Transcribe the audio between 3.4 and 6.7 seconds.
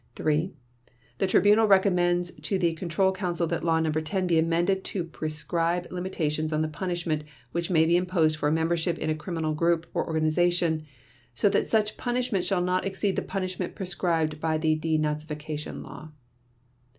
that Law No. 10 be amended to prescribe limitations on the